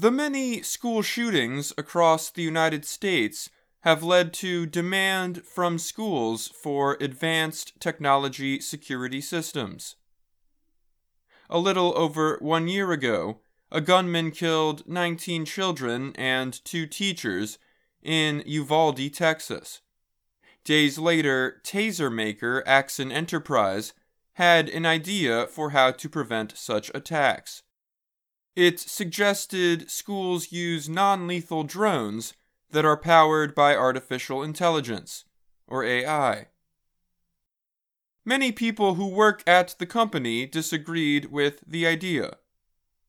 [0.00, 3.50] The many school shootings across the United States
[3.80, 9.96] have led to demand from schools for advanced technology security systems.
[11.50, 13.40] A little over one year ago,
[13.70, 17.58] a gunman killed 19 children and two teachers
[18.02, 19.82] in Uvalde, Texas.
[20.64, 23.92] Days later, taser maker Axon Enterprise
[24.36, 27.64] had an idea for how to prevent such attacks.
[28.56, 32.34] It suggested schools use non lethal drones
[32.70, 35.24] that are powered by artificial intelligence,
[35.66, 36.48] or AI.
[38.24, 42.36] Many people who work at the company disagreed with the idea.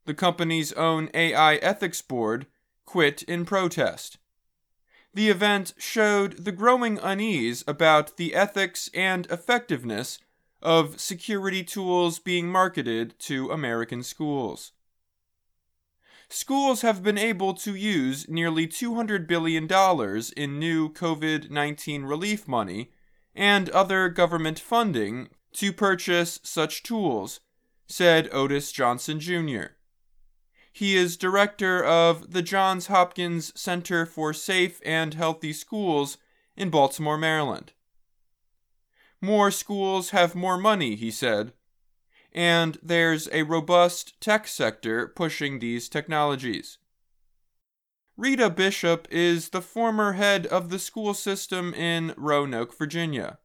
[0.06, 2.48] The company's own AI ethics board
[2.86, 4.18] quit in protest.
[5.14, 10.20] The event showed the growing unease about the ethics and effectiveness
[10.62, 14.72] of security tools being marketed to American schools.
[16.34, 19.66] Schools have been able to use nearly $200 billion
[20.38, 22.90] in new COVID 19 relief money
[23.36, 27.42] and other government funding to purchase such tools,
[27.86, 29.74] said Odis Johnson Jr.
[30.72, 36.18] He is director of the Johns Hopkins Center for Safe and Healthy Schools
[36.56, 37.74] in Baltimore, Maryland.
[39.20, 41.52] More schools have more money, he said,
[42.32, 46.78] and there's a robust tech sector pushing these technologies.
[48.18, 53.40] Rita Bishop is the former head of the school system in Roanoke, Virginia.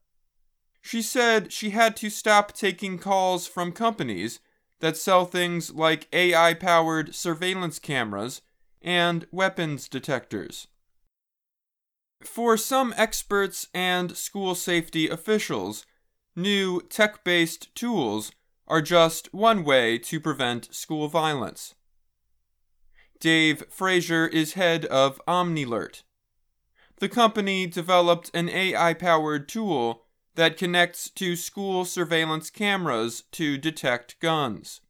[0.83, 4.41] She said she had to stop taking calls from companies
[4.81, 8.43] that sell things like AI powered surveillance cameras
[8.83, 10.69] and weapons detectors.
[12.23, 15.87] For some experts and school safety officials,
[16.35, 18.33] new tech based tools
[18.69, 21.75] are just one way to prevent school violence.
[23.21, 26.03] Dave Fraser is head of OmniLert.
[26.99, 34.21] The company developed an AI powered tool that connects to school surveillance cameras to detect
[34.21, 34.81] guns.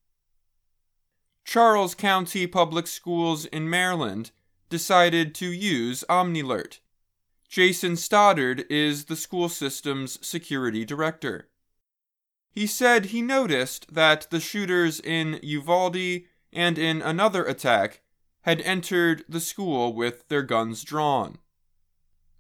[1.45, 4.33] Charles County Public Schools in Maryland
[4.69, 6.81] decided to use OmniLert.
[7.49, 11.49] Jason Stoddard is the school system's security director.
[12.57, 16.23] He said he noticed that the shooters in Uvalde
[16.55, 18.01] and in another attack
[18.45, 21.37] had entered the school with their guns drawn.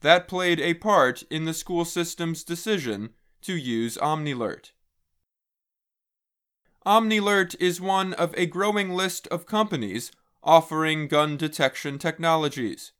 [0.00, 3.10] That played a part in the school system's decision
[3.43, 4.71] to use OmniLert.
[6.87, 10.12] OmniLert is one of a growing list of companies
[10.43, 12.93] offering gun detection technologies.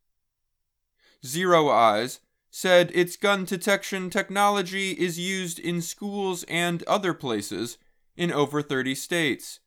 [1.25, 2.21] Zero Eyes
[2.59, 7.77] said its gun detection technology is used in schools and other places
[8.17, 9.61] in over 30 states.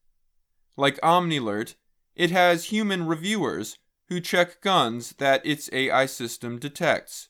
[0.75, 1.75] Like OmniLert,
[2.16, 3.77] it has human reviewers
[4.07, 7.29] who check guns that its AI system detects.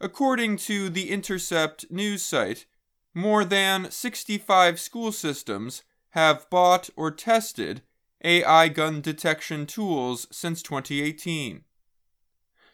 [0.00, 2.66] According to the Intercept news site,
[3.14, 7.82] more than 65 school systems have bought or tested
[8.24, 11.62] AI gun detection tools since 2018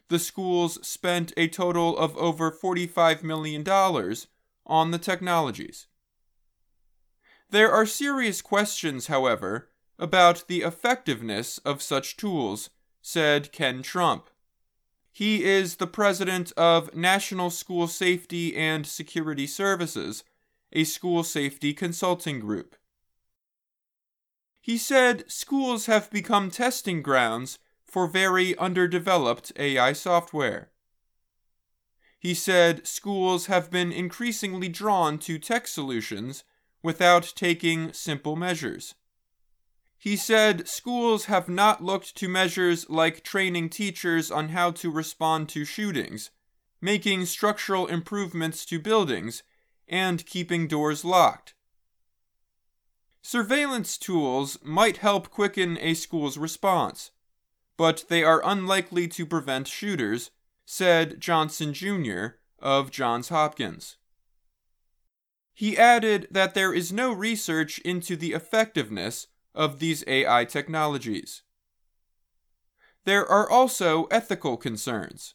[0.09, 3.67] the schools spent a total of over $45 million
[4.67, 5.87] on the technologies.
[7.51, 12.71] There are serious questions, however, about the effectiveness of such tools,
[13.01, 14.29] said Ken Trump.
[15.11, 20.23] He is the president of National School Safety and Security Services,
[20.73, 22.77] a school safety consulting group.
[24.61, 30.71] He said schools have become testing grounds for very underdeveloped AI software.
[32.21, 36.45] He said schools have been increasingly drawn to tech solutions
[36.83, 38.95] without taking simple measures.
[39.97, 45.49] He said schools have not looked to measures like training teachers on how to respond
[45.51, 46.31] to shootings,
[46.81, 49.43] making structural improvements to buildings,
[49.89, 51.55] and keeping doors locked.
[53.23, 57.11] Surveillance tools might help quicken a school's response
[57.79, 60.33] but they are unlikely to prevent shooters,
[60.67, 62.27] said Johnson Jr.
[62.59, 63.97] of Johns Hopkins.
[65.55, 71.43] He added that there is no research into the effectiveness of these AI technologies.
[73.05, 75.35] There are also ethical concerns.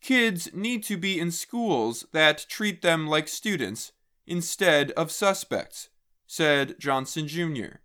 [0.00, 3.92] Kids need to be in schools that treat them like students
[4.26, 5.90] instead of suspects,
[6.26, 7.80] said Johnson Jr.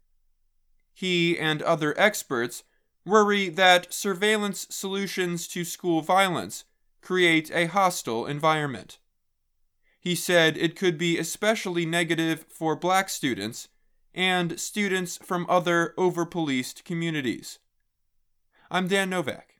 [0.94, 2.64] He and other experts
[3.06, 6.64] worry that surveillance solutions to school violence
[7.02, 8.98] create a hostile environment.
[10.00, 13.70] He said it could be especially negative for black students
[14.14, 17.60] and students from other over policed communities.
[18.72, 19.55] I'm Dan Novak.